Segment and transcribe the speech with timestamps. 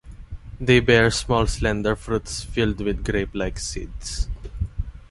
[0.59, 4.29] They bear small slender fruits filled with grape-like seeds.